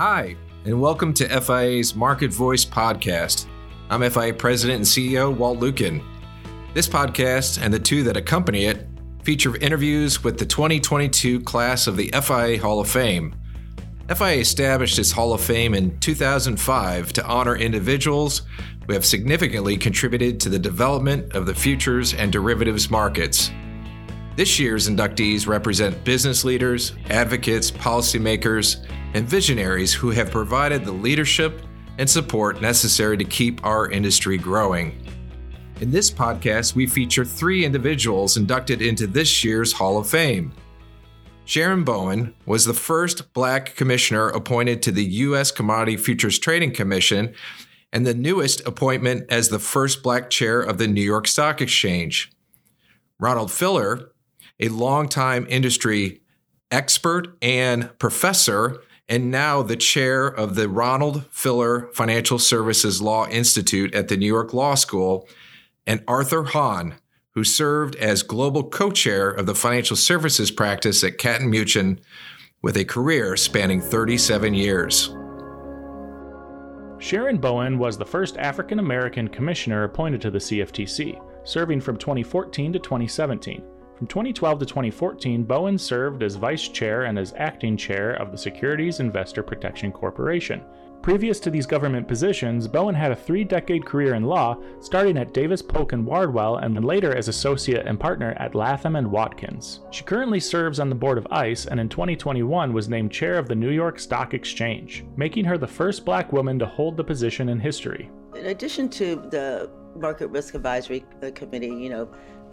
Hi, 0.00 0.36
and 0.64 0.80
welcome 0.80 1.12
to 1.14 1.40
FIA's 1.40 1.96
Market 1.96 2.32
Voice 2.32 2.64
podcast. 2.64 3.46
I'm 3.90 4.08
FIA 4.08 4.32
President 4.32 4.76
and 4.76 4.86
CEO 4.86 5.36
Walt 5.36 5.58
Lukken. 5.58 6.04
This 6.72 6.86
podcast 6.86 7.60
and 7.60 7.74
the 7.74 7.80
two 7.80 8.04
that 8.04 8.16
accompany 8.16 8.66
it 8.66 8.86
feature 9.24 9.56
interviews 9.56 10.22
with 10.22 10.38
the 10.38 10.46
2022 10.46 11.40
class 11.40 11.88
of 11.88 11.96
the 11.96 12.12
FIA 12.12 12.60
Hall 12.60 12.78
of 12.78 12.88
Fame. 12.88 13.34
FIA 14.06 14.36
established 14.36 15.00
its 15.00 15.10
Hall 15.10 15.32
of 15.32 15.40
Fame 15.40 15.74
in 15.74 15.98
2005 15.98 17.12
to 17.14 17.26
honor 17.26 17.56
individuals 17.56 18.42
who 18.86 18.92
have 18.92 19.04
significantly 19.04 19.76
contributed 19.76 20.38
to 20.38 20.48
the 20.48 20.60
development 20.60 21.34
of 21.34 21.44
the 21.44 21.54
futures 21.56 22.14
and 22.14 22.30
derivatives 22.30 22.88
markets. 22.88 23.50
This 24.38 24.60
year's 24.60 24.88
inductees 24.88 25.48
represent 25.48 26.04
business 26.04 26.44
leaders, 26.44 26.92
advocates, 27.10 27.72
policymakers, 27.72 28.86
and 29.14 29.28
visionaries 29.28 29.92
who 29.92 30.10
have 30.10 30.30
provided 30.30 30.84
the 30.84 30.92
leadership 30.92 31.60
and 31.98 32.08
support 32.08 32.62
necessary 32.62 33.16
to 33.16 33.24
keep 33.24 33.66
our 33.66 33.90
industry 33.90 34.38
growing. 34.38 35.04
In 35.80 35.90
this 35.90 36.08
podcast, 36.08 36.76
we 36.76 36.86
feature 36.86 37.24
three 37.24 37.64
individuals 37.64 38.36
inducted 38.36 38.80
into 38.80 39.08
this 39.08 39.42
year's 39.42 39.72
Hall 39.72 39.98
of 39.98 40.08
Fame. 40.08 40.52
Sharon 41.44 41.82
Bowen 41.82 42.32
was 42.46 42.64
the 42.64 42.72
first 42.72 43.32
black 43.32 43.74
commissioner 43.74 44.28
appointed 44.28 44.82
to 44.82 44.92
the 44.92 45.04
U.S. 45.04 45.50
Commodity 45.50 45.96
Futures 45.96 46.38
Trading 46.38 46.72
Commission 46.72 47.34
and 47.92 48.06
the 48.06 48.14
newest 48.14 48.64
appointment 48.68 49.26
as 49.32 49.48
the 49.48 49.58
first 49.58 50.00
black 50.00 50.30
chair 50.30 50.60
of 50.60 50.78
the 50.78 50.86
New 50.86 51.02
York 51.02 51.26
Stock 51.26 51.60
Exchange. 51.60 52.30
Ronald 53.18 53.50
Filler, 53.50 54.12
a 54.60 54.68
longtime 54.68 55.46
industry 55.48 56.20
expert 56.70 57.36
and 57.40 57.96
professor, 57.98 58.78
and 59.08 59.30
now 59.30 59.62
the 59.62 59.76
chair 59.76 60.26
of 60.26 60.54
the 60.54 60.68
Ronald 60.68 61.24
Filler 61.30 61.88
Financial 61.94 62.38
Services 62.38 63.00
Law 63.00 63.26
Institute 63.28 63.94
at 63.94 64.08
the 64.08 64.16
New 64.16 64.26
York 64.26 64.52
Law 64.52 64.74
School, 64.74 65.28
and 65.86 66.04
Arthur 66.06 66.44
Hahn, 66.44 66.96
who 67.34 67.44
served 67.44 67.96
as 67.96 68.22
global 68.22 68.64
co 68.64 68.90
chair 68.90 69.30
of 69.30 69.46
the 69.46 69.54
financial 69.54 69.96
services 69.96 70.50
practice 70.50 71.02
at 71.02 71.18
Katten 71.18 71.50
Muchin 71.50 71.98
with 72.60 72.76
a 72.76 72.84
career 72.84 73.36
spanning 73.36 73.80
37 73.80 74.52
years. 74.52 75.14
Sharon 77.00 77.38
Bowen 77.38 77.78
was 77.78 77.96
the 77.96 78.04
first 78.04 78.36
African 78.38 78.80
American 78.80 79.28
commissioner 79.28 79.84
appointed 79.84 80.20
to 80.22 80.30
the 80.30 80.38
CFTC, 80.38 81.46
serving 81.46 81.80
from 81.80 81.96
2014 81.96 82.72
to 82.72 82.78
2017. 82.80 83.62
From 83.98 84.06
2012 84.06 84.60
to 84.60 84.64
2014, 84.64 85.42
Bowen 85.42 85.76
served 85.76 86.22
as 86.22 86.36
vice 86.36 86.68
chair 86.68 87.06
and 87.06 87.18
as 87.18 87.34
acting 87.36 87.76
chair 87.76 88.12
of 88.12 88.30
the 88.30 88.38
Securities 88.38 89.00
Investor 89.00 89.42
Protection 89.42 89.90
Corporation. 89.90 90.62
Previous 91.02 91.40
to 91.40 91.50
these 91.50 91.66
government 91.66 92.06
positions, 92.06 92.68
Bowen 92.68 92.94
had 92.94 93.10
a 93.10 93.16
three 93.16 93.42
decade 93.42 93.84
career 93.84 94.14
in 94.14 94.22
law, 94.22 94.56
starting 94.78 95.18
at 95.18 95.34
Davis 95.34 95.62
Polk 95.62 95.94
and 95.94 96.06
Wardwell 96.06 96.58
and 96.58 96.84
later 96.84 97.12
as 97.12 97.26
associate 97.26 97.88
and 97.88 97.98
partner 97.98 98.36
at 98.38 98.54
Latham 98.54 98.94
and 98.94 99.10
Watkins. 99.10 99.80
She 99.90 100.04
currently 100.04 100.38
serves 100.38 100.78
on 100.78 100.90
the 100.90 100.94
board 100.94 101.18
of 101.18 101.26
ICE 101.32 101.66
and 101.66 101.80
in 101.80 101.88
2021 101.88 102.72
was 102.72 102.88
named 102.88 103.10
chair 103.10 103.34
of 103.34 103.48
the 103.48 103.56
New 103.56 103.72
York 103.72 103.98
Stock 103.98 104.32
Exchange, 104.32 105.04
making 105.16 105.44
her 105.44 105.58
the 105.58 105.66
first 105.66 106.04
black 106.04 106.32
woman 106.32 106.56
to 106.60 106.66
hold 106.66 106.96
the 106.96 107.02
position 107.02 107.48
in 107.48 107.58
history. 107.58 108.12
In 108.36 108.46
addition 108.46 108.88
to 108.90 109.16
the 109.16 109.68
Market 109.96 110.28
Risk 110.28 110.54
Advisory 110.54 111.04
uh, 111.22 111.30
Committee, 111.34 111.66
you 111.66 111.88
know, 111.88 112.08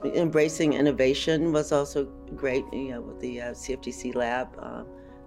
embracing 0.06 0.74
innovation 0.74 1.52
was 1.52 1.72
also 1.72 2.06
great. 2.36 2.66
You 2.72 2.92
know, 2.92 3.02
with 3.02 3.20
the 3.20 3.42
uh, 3.42 3.52
CFTC 3.52 4.16
lab 4.16 4.50
uh, 4.60 4.84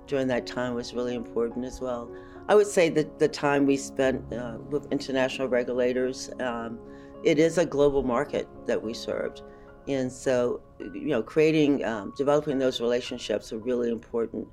during 0.06 0.28
that 0.28 0.46
time 0.46 0.74
was 0.74 0.94
really 0.94 1.14
important 1.14 1.64
as 1.64 1.80
well. 1.80 2.10
I 2.48 2.54
would 2.54 2.66
say 2.66 2.88
that 2.90 3.18
the 3.18 3.28
time 3.28 3.66
we 3.66 3.76
spent 3.76 4.32
uh, 4.32 4.56
with 4.70 4.90
international 4.90 5.48
regulators, 5.48 6.30
um, 6.40 6.78
it 7.22 7.38
is 7.38 7.58
a 7.58 7.66
global 7.66 8.02
market 8.02 8.48
that 8.66 8.82
we 8.82 8.94
served, 8.94 9.42
and 9.86 10.10
so 10.10 10.60
you 10.80 11.08
know, 11.08 11.22
creating, 11.22 11.84
um, 11.84 12.12
developing 12.16 12.58
those 12.58 12.80
relationships 12.80 13.52
are 13.52 13.58
really 13.58 13.90
important 13.90 14.46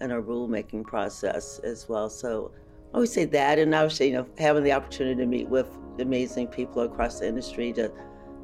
in 0.00 0.10
our 0.10 0.22
rulemaking 0.22 0.84
process 0.84 1.58
as 1.60 1.88
well. 1.88 2.08
So 2.08 2.52
I 2.94 2.98
would 2.98 3.08
say 3.08 3.24
that, 3.26 3.58
and 3.58 3.74
obviously, 3.74 4.08
you 4.08 4.14
know, 4.14 4.26
having 4.38 4.64
the 4.64 4.72
opportunity 4.72 5.20
to 5.20 5.26
meet 5.26 5.48
with 5.48 5.68
amazing 5.98 6.48
people 6.48 6.82
across 6.82 7.20
the 7.20 7.28
industry 7.28 7.72
to 7.74 7.92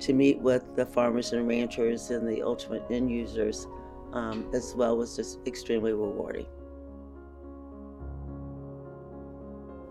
to 0.01 0.13
meet 0.13 0.39
with 0.39 0.77
the 0.77 0.85
farmers 0.85 1.33
and 1.33 1.47
ranchers 1.49 2.11
and 2.11 2.29
the 2.29 2.43
ultimate 2.43 2.85
end 2.91 3.11
users 3.11 3.67
um, 4.13 4.49
as 4.55 4.75
well 4.77 4.97
was 4.97 5.17
just 5.17 5.39
extremely 5.47 5.93
rewarding. 5.93 6.47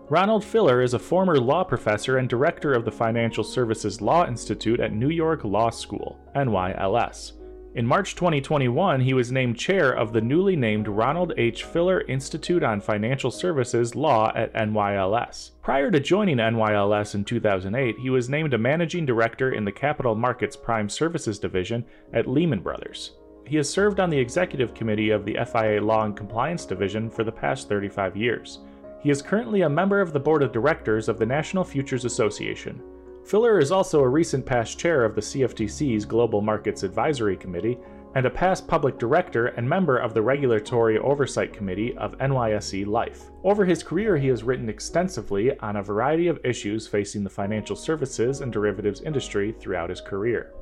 Ronald 0.08 0.44
Filler 0.44 0.82
is 0.82 0.94
a 0.94 1.00
former 1.00 1.36
law 1.36 1.64
professor 1.64 2.18
and 2.18 2.28
director 2.28 2.72
of 2.74 2.84
the 2.84 2.92
Financial 2.92 3.42
Services 3.42 4.00
Law 4.00 4.24
Institute 4.26 4.78
at 4.78 4.92
New 4.92 5.10
York 5.10 5.42
Law 5.42 5.70
School, 5.70 6.20
NYLS. 6.36 7.32
In 7.76 7.86
March 7.86 8.14
2021, 8.14 9.02
he 9.02 9.12
was 9.12 9.30
named 9.30 9.58
chair 9.58 9.92
of 9.92 10.14
the 10.14 10.22
newly 10.22 10.56
named 10.56 10.88
Ronald 10.88 11.34
H. 11.36 11.64
Filler 11.64 12.00
Institute 12.08 12.62
on 12.62 12.80
Financial 12.80 13.30
Services 13.30 13.94
Law 13.94 14.32
at 14.34 14.54
NYLS. 14.54 15.50
Prior 15.60 15.90
to 15.90 16.00
joining 16.00 16.38
NYLS 16.38 17.14
in 17.14 17.22
2008, 17.22 17.98
he 17.98 18.08
was 18.08 18.30
named 18.30 18.54
a 18.54 18.58
managing 18.58 19.04
director 19.04 19.52
in 19.52 19.66
the 19.66 19.72
Capital 19.72 20.14
Markets 20.14 20.56
Prime 20.56 20.88
Services 20.88 21.38
Division 21.38 21.84
at 22.14 22.26
Lehman 22.26 22.60
Brothers. 22.60 23.12
He 23.44 23.56
has 23.56 23.68
served 23.68 24.00
on 24.00 24.08
the 24.08 24.18
executive 24.18 24.72
committee 24.72 25.10
of 25.10 25.26
the 25.26 25.36
FIA 25.44 25.82
Law 25.82 26.06
and 26.06 26.16
Compliance 26.16 26.64
Division 26.64 27.10
for 27.10 27.24
the 27.24 27.30
past 27.30 27.68
35 27.68 28.16
years. 28.16 28.60
He 29.02 29.10
is 29.10 29.20
currently 29.20 29.60
a 29.60 29.68
member 29.68 30.00
of 30.00 30.14
the 30.14 30.20
board 30.20 30.42
of 30.42 30.50
directors 30.50 31.10
of 31.10 31.18
the 31.18 31.26
National 31.26 31.62
Futures 31.62 32.06
Association. 32.06 32.80
Filler 33.26 33.58
is 33.58 33.72
also 33.72 34.02
a 34.02 34.08
recent 34.08 34.46
past 34.46 34.78
chair 34.78 35.04
of 35.04 35.16
the 35.16 35.20
CFTC's 35.20 36.04
Global 36.04 36.40
Markets 36.40 36.84
Advisory 36.84 37.36
Committee 37.36 37.76
and 38.14 38.24
a 38.24 38.30
past 38.30 38.68
public 38.68 39.00
director 39.00 39.48
and 39.48 39.68
member 39.68 39.98
of 39.98 40.14
the 40.14 40.22
Regulatory 40.22 40.96
Oversight 40.98 41.52
Committee 41.52 41.96
of 41.96 42.16
NYSE 42.18 42.86
Liffe. 42.86 43.32
Over 43.42 43.64
his 43.64 43.82
career, 43.82 44.16
he 44.16 44.28
has 44.28 44.44
written 44.44 44.68
extensively 44.68 45.58
on 45.58 45.74
a 45.74 45.82
variety 45.82 46.28
of 46.28 46.38
issues 46.44 46.86
facing 46.86 47.24
the 47.24 47.30
financial 47.30 47.74
services 47.74 48.42
and 48.42 48.52
derivatives 48.52 49.00
industry 49.00 49.56
throughout 49.58 49.90
his 49.90 50.00
career. 50.00 50.52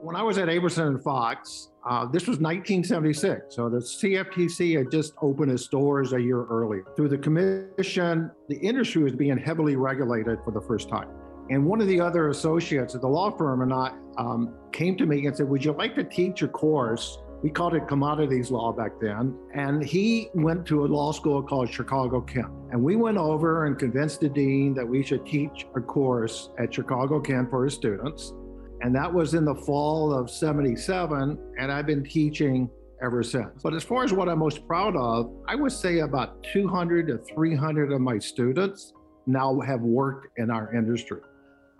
When 0.00 0.16
I 0.16 0.22
was 0.22 0.38
at 0.38 0.48
Abramson 0.48 0.86
and 0.88 1.02
Fox, 1.02 1.72
uh, 1.86 2.06
this 2.06 2.22
was 2.26 2.38
1976, 2.38 3.54
so 3.54 3.68
the 3.68 3.80
CFTC 3.80 4.78
had 4.78 4.90
just 4.90 5.12
opened 5.20 5.52
its 5.52 5.68
doors 5.68 6.14
a 6.14 6.20
year 6.20 6.44
earlier. 6.46 6.86
Through 6.96 7.10
the 7.10 7.18
commission, 7.18 8.30
the 8.48 8.56
industry 8.56 9.02
was 9.02 9.12
being 9.12 9.36
heavily 9.36 9.76
regulated 9.76 10.38
for 10.42 10.52
the 10.52 10.62
first 10.62 10.88
time. 10.88 11.08
And 11.50 11.66
one 11.66 11.80
of 11.80 11.88
the 11.88 12.00
other 12.00 12.28
associates 12.28 12.94
at 12.94 13.00
the 13.00 13.08
law 13.08 13.30
firm 13.30 13.62
and 13.62 13.72
I 13.72 13.92
um, 14.16 14.54
came 14.72 14.96
to 14.96 15.06
me 15.06 15.26
and 15.26 15.36
said, 15.36 15.48
Would 15.48 15.64
you 15.64 15.72
like 15.72 15.94
to 15.96 16.04
teach 16.04 16.42
a 16.42 16.48
course? 16.48 17.18
We 17.42 17.50
called 17.50 17.74
it 17.74 17.86
commodities 17.86 18.50
law 18.50 18.72
back 18.72 18.92
then. 19.00 19.36
And 19.54 19.84
he 19.84 20.30
went 20.32 20.64
to 20.66 20.86
a 20.86 20.88
law 20.88 21.12
school 21.12 21.42
called 21.42 21.70
Chicago 21.70 22.22
Kent. 22.22 22.48
And 22.70 22.82
we 22.82 22.96
went 22.96 23.18
over 23.18 23.66
and 23.66 23.78
convinced 23.78 24.20
the 24.20 24.30
dean 24.30 24.72
that 24.74 24.88
we 24.88 25.02
should 25.02 25.26
teach 25.26 25.66
a 25.76 25.80
course 25.80 26.48
at 26.58 26.72
Chicago 26.72 27.20
Kent 27.20 27.50
for 27.50 27.64
his 27.64 27.74
students. 27.74 28.32
And 28.80 28.94
that 28.94 29.12
was 29.12 29.34
in 29.34 29.44
the 29.44 29.54
fall 29.54 30.12
of 30.12 30.30
77. 30.30 31.38
And 31.58 31.70
I've 31.70 31.86
been 31.86 32.02
teaching 32.02 32.70
ever 33.02 33.22
since. 33.22 33.62
But 33.62 33.74
as 33.74 33.84
far 33.84 34.04
as 34.04 34.12
what 34.14 34.30
I'm 34.30 34.38
most 34.38 34.66
proud 34.66 34.96
of, 34.96 35.30
I 35.46 35.54
would 35.54 35.72
say 35.72 35.98
about 35.98 36.42
200 36.52 37.08
to 37.08 37.18
300 37.18 37.92
of 37.92 38.00
my 38.00 38.18
students 38.18 38.94
now 39.26 39.60
have 39.60 39.80
worked 39.80 40.38
in 40.38 40.50
our 40.50 40.74
industry. 40.74 41.20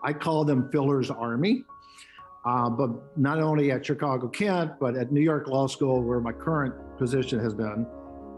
I 0.01 0.13
call 0.13 0.45
them 0.45 0.69
Filler's 0.71 1.09
Army. 1.09 1.63
Uh, 2.45 2.69
but 2.69 3.17
not 3.17 3.39
only 3.39 3.71
at 3.71 3.83
Chicago 3.83 4.27
Kent, 4.27 4.73
but 4.79 4.95
at 4.95 5.11
New 5.11 5.21
York 5.21 5.47
Law 5.47 5.65
School, 5.65 6.03
where 6.03 6.19
my 6.19 6.31
current 6.31 6.75
position 6.95 7.39
has 7.39 7.55
been, 7.55 7.87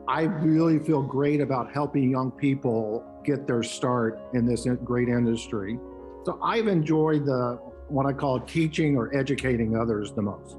I 0.07 0.21
really 0.21 0.79
feel 0.79 1.01
great 1.01 1.41
about 1.41 1.73
helping 1.73 2.09
young 2.09 2.31
people 2.31 3.03
get 3.25 3.45
their 3.45 3.63
start 3.63 4.17
in 4.33 4.45
this 4.45 4.65
great 4.85 5.09
industry. 5.09 5.77
So 6.23 6.39
I've 6.41 6.67
enjoyed 6.67 7.25
the 7.25 7.59
what 7.89 8.05
I 8.05 8.13
call 8.13 8.39
teaching 8.39 8.95
or 8.95 9.13
educating 9.15 9.75
others 9.75 10.13
the 10.13 10.21
most. 10.21 10.57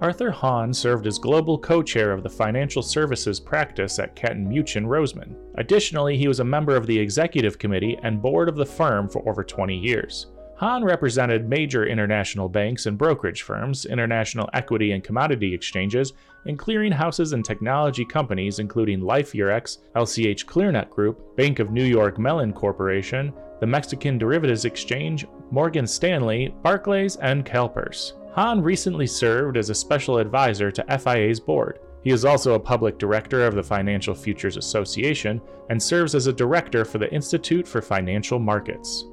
Arthur 0.00 0.30
Hahn 0.30 0.72
served 0.72 1.08
as 1.08 1.18
global 1.18 1.58
co 1.58 1.82
chair 1.82 2.12
of 2.12 2.22
the 2.22 2.30
financial 2.30 2.82
services 2.82 3.40
practice 3.40 3.98
at 3.98 4.14
Katten 4.14 4.46
Muchin 4.46 4.86
Rosenman. 4.86 5.34
Additionally, 5.56 6.16
he 6.16 6.28
was 6.28 6.38
a 6.38 6.44
member 6.44 6.76
of 6.76 6.86
the 6.86 6.96
executive 6.96 7.58
committee 7.58 7.98
and 8.04 8.22
board 8.22 8.48
of 8.48 8.54
the 8.54 8.64
firm 8.64 9.08
for 9.08 9.28
over 9.28 9.42
20 9.42 9.76
years. 9.76 10.28
Hahn 10.56 10.84
represented 10.84 11.48
major 11.48 11.86
international 11.86 12.48
banks 12.48 12.86
and 12.86 12.96
brokerage 12.96 13.42
firms, 13.42 13.86
international 13.86 14.48
equity 14.52 14.92
and 14.92 15.02
commodity 15.02 15.52
exchanges, 15.52 16.12
and 16.46 16.58
clearinghouses 16.58 17.32
and 17.32 17.44
technology 17.44 18.04
companies 18.04 18.60
including 18.60 19.00
LIFFE 19.00 19.32
Eurex, 19.32 19.78
LCH 19.96 20.46
Clearnet 20.46 20.90
Group, 20.90 21.36
Bank 21.36 21.58
of 21.58 21.72
New 21.72 21.84
York 21.84 22.20
Mellon 22.20 22.52
Corporation, 22.52 23.32
the 23.60 23.66
Mexican 23.66 24.16
Derivatives 24.16 24.64
Exchange, 24.64 25.26
Morgan 25.50 25.88
Stanley, 25.88 26.54
Barclays, 26.62 27.16
and 27.16 27.44
CalPERS. 27.44 28.12
Hahn 28.38 28.62
recently 28.62 29.08
served 29.08 29.56
as 29.56 29.68
a 29.68 29.74
special 29.74 30.18
advisor 30.18 30.70
to 30.70 30.98
FIA's 31.00 31.40
board. 31.40 31.80
He 32.04 32.10
is 32.10 32.24
also 32.24 32.54
a 32.54 32.60
public 32.60 32.96
director 32.96 33.44
of 33.44 33.56
the 33.56 33.64
Financial 33.64 34.14
Futures 34.14 34.56
Association 34.56 35.40
and 35.70 35.82
serves 35.82 36.14
as 36.14 36.28
a 36.28 36.32
director 36.32 36.84
for 36.84 36.98
the 36.98 37.12
Institute 37.12 37.66
for 37.66 37.82
Financial 37.82 38.38
Markets. 38.38 39.06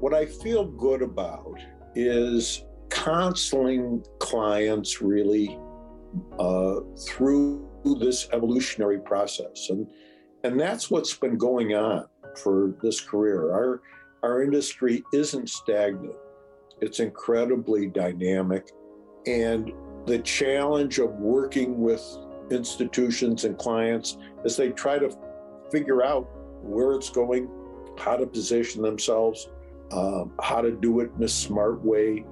What 0.00 0.12
I 0.12 0.26
feel 0.26 0.66
good 0.66 1.00
about 1.00 1.60
is 1.94 2.66
counseling 2.90 4.04
clients 4.18 5.00
really 5.00 5.58
uh, 6.38 6.80
through 7.08 7.66
this 8.00 8.28
evolutionary 8.34 8.98
process. 8.98 9.70
And, 9.70 9.88
and 10.44 10.60
that's 10.60 10.90
what's 10.90 11.14
been 11.14 11.38
going 11.38 11.74
on 11.74 12.06
for 12.36 12.74
this 12.82 13.00
career. 13.00 13.50
Our, 13.50 13.80
our 14.22 14.42
industry 14.42 15.02
isn't 15.14 15.48
stagnant, 15.48 16.16
it's 16.80 17.00
incredibly 17.00 17.86
dynamic. 17.86 18.70
And 19.26 19.72
the 20.06 20.18
challenge 20.18 20.98
of 20.98 21.12
working 21.12 21.80
with 21.80 22.02
institutions 22.50 23.44
and 23.44 23.56
clients 23.56 24.18
as 24.44 24.56
they 24.56 24.70
try 24.70 24.98
to 24.98 25.16
figure 25.70 26.04
out 26.04 26.28
where 26.62 26.92
it's 26.92 27.10
going, 27.10 27.48
how 27.98 28.16
to 28.16 28.26
position 28.26 28.82
themselves, 28.82 29.48
um, 29.92 30.32
how 30.42 30.60
to 30.60 30.72
do 30.72 31.00
it 31.00 31.10
in 31.16 31.24
a 31.24 31.28
smart 31.28 31.82
way, 31.84 32.24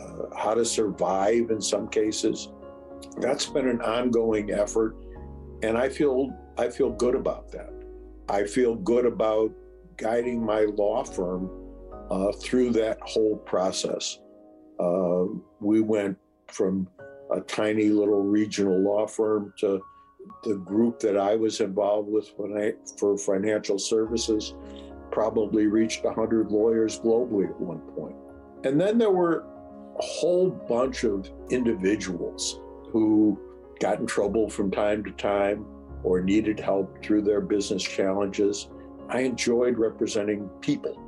uh, 0.00 0.34
how 0.36 0.54
to 0.54 0.64
survive 0.64 1.50
in 1.50 1.60
some 1.60 1.88
cases. 1.88 2.50
That's 3.18 3.46
been 3.46 3.68
an 3.68 3.80
ongoing 3.80 4.50
effort, 4.52 4.96
and 5.62 5.76
I 5.76 5.88
feel 5.88 6.30
I 6.56 6.68
feel 6.68 6.90
good 6.90 7.14
about 7.14 7.50
that. 7.52 7.70
I 8.28 8.44
feel 8.44 8.74
good 8.74 9.06
about 9.06 9.52
guiding 9.96 10.44
my 10.44 10.62
law 10.62 11.04
firm 11.04 11.67
uh, 12.10 12.32
through 12.32 12.70
that 12.72 12.98
whole 13.02 13.36
process. 13.36 14.18
Uh, 14.80 15.24
we 15.60 15.80
went 15.80 16.16
from 16.48 16.88
a 17.32 17.40
tiny 17.40 17.88
little 17.88 18.22
regional 18.22 18.78
law 18.78 19.06
firm 19.06 19.52
to 19.58 19.82
the 20.44 20.56
group 20.56 21.00
that 21.00 21.16
I 21.16 21.36
was 21.36 21.60
involved 21.60 22.08
with 22.10 22.32
when 22.36 22.60
I 22.60 22.72
for 22.98 23.16
financial 23.16 23.78
services 23.78 24.54
probably 25.10 25.66
reached 25.66 26.04
100 26.04 26.50
lawyers 26.50 27.00
globally 27.00 27.48
at 27.48 27.60
one 27.60 27.80
point. 27.94 28.16
And 28.64 28.80
then 28.80 28.98
there 28.98 29.10
were 29.10 29.44
a 29.98 30.02
whole 30.02 30.50
bunch 30.50 31.04
of 31.04 31.30
individuals 31.50 32.60
who 32.92 33.38
got 33.80 34.00
in 34.00 34.06
trouble 34.06 34.48
from 34.48 34.70
time 34.70 35.04
to 35.04 35.10
time 35.12 35.64
or 36.02 36.20
needed 36.20 36.60
help 36.60 37.02
through 37.02 37.22
their 37.22 37.40
business 37.40 37.82
challenges. 37.82 38.68
I 39.08 39.20
enjoyed 39.20 39.78
representing 39.78 40.48
people. 40.60 41.07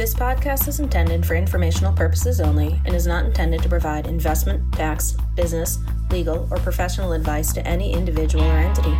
This 0.00 0.14
podcast 0.14 0.66
is 0.66 0.80
intended 0.80 1.26
for 1.26 1.34
informational 1.34 1.92
purposes 1.92 2.40
only 2.40 2.80
and 2.86 2.94
is 2.94 3.06
not 3.06 3.26
intended 3.26 3.60
to 3.60 3.68
provide 3.68 4.06
investment, 4.06 4.72
tax, 4.72 5.14
business, 5.36 5.78
legal, 6.10 6.48
or 6.50 6.56
professional 6.56 7.12
advice 7.12 7.52
to 7.52 7.66
any 7.66 7.92
individual 7.92 8.42
or 8.44 8.56
entity. 8.56 8.96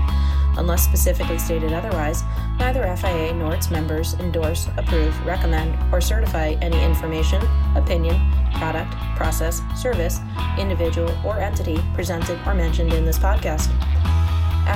Unless 0.58 0.84
specifically 0.84 1.38
stated 1.38 1.72
otherwise, 1.72 2.22
neither 2.58 2.82
FIA 2.98 3.32
nor 3.32 3.54
its 3.54 3.70
members 3.70 4.12
endorse, 4.20 4.68
approve, 4.76 5.18
recommend, 5.24 5.74
or 5.90 6.02
certify 6.02 6.48
any 6.60 6.78
information, 6.84 7.42
opinion, 7.76 8.20
product, 8.56 8.92
process, 9.16 9.62
service, 9.80 10.18
individual, 10.58 11.10
or 11.24 11.40
entity 11.40 11.78
presented 11.94 12.38
or 12.46 12.52
mentioned 12.52 12.92
in 12.92 13.06
this 13.06 13.18
podcast. 13.18 13.70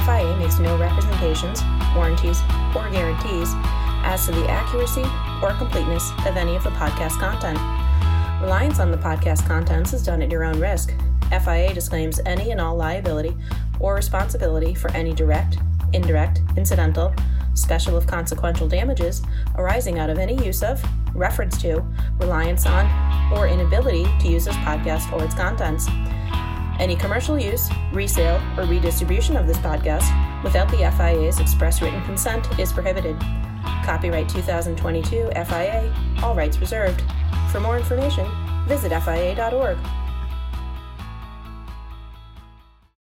FIA 0.07 0.35
makes 0.39 0.59
no 0.59 0.79
representations, 0.79 1.61
warranties, 1.95 2.41
or 2.75 2.89
guarantees 2.89 3.51
as 4.07 4.25
to 4.25 4.33
the 4.33 4.49
accuracy 4.49 5.05
or 5.45 5.53
completeness 5.53 6.11
of 6.27 6.37
any 6.37 6.57
of 6.57 6.65
the 6.65 6.71
podcast 6.71 7.21
content. 7.21 7.59
Reliance 8.41 8.79
on 8.81 8.91
the 8.91 8.97
podcast 8.97 9.47
contents 9.47 9.93
is 9.93 10.03
done 10.03 10.23
at 10.23 10.31
your 10.31 10.43
own 10.43 10.59
risk. 10.59 10.95
FIA 11.29 11.75
disclaims 11.75 12.19
any 12.25 12.51
and 12.51 12.61
all 12.61 12.75
liability 12.77 13.37
or 13.79 13.95
responsibility 13.95 14.75
for 14.75 14.91
any 14.93 15.13
direct, 15.13 15.59
indirect, 15.93 16.41
incidental, 16.57 17.15
special 17.53 17.97
of 17.97 18.07
consequential 18.07 18.67
damages 18.67 19.23
arising 19.57 19.99
out 19.99 20.09
of 20.09 20.19
any 20.19 20.43
use 20.45 20.63
of, 20.63 20.83
reference 21.15 21.61
to, 21.61 21.85
reliance 22.19 22.67
on, 22.67 23.33
or 23.33 23.47
inability 23.47 24.05
to 24.21 24.29
use 24.29 24.47
this 24.47 24.57
podcast 24.57 25.13
or 25.13 25.23
its 25.25 25.35
contents. 25.35 25.87
Any 26.81 26.97
commercial 26.97 27.39
use, 27.39 27.71
resale, 27.93 28.41
or 28.59 28.65
redistribution 28.65 29.37
of 29.37 29.47
this 29.47 29.59
podcast 29.59 30.05
without 30.43 30.69
the 30.71 30.91
FIA's 30.97 31.39
express 31.39 31.81
written 31.81 32.03
consent 32.03 32.59
is 32.59 32.73
prohibited. 32.73 33.19
Copyright 33.85 34.29
2022 34.29 35.31
FIA, 35.35 35.95
all 36.23 36.35
rights 36.35 36.59
reserved. 36.59 37.03
For 37.53 37.61
more 37.61 37.77
information, 37.77 38.27
visit 38.67 38.91
FIA.org. 38.91 39.79